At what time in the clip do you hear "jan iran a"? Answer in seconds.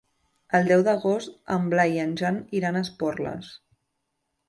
2.25-2.85